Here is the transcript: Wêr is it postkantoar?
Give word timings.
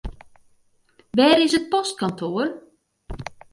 Wêr 1.17 1.39
is 1.45 1.53
it 1.57 1.69
postkantoar? 1.71 2.49